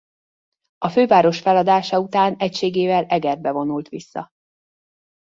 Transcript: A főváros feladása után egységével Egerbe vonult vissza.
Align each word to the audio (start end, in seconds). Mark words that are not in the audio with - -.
A 0.77 0.89
főváros 0.89 1.39
feladása 1.41 1.99
után 1.99 2.35
egységével 2.37 3.05
Egerbe 3.05 3.51
vonult 3.51 3.89
vissza. 3.89 4.29